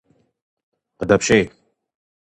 [0.97, 1.43] Къыдэпщей!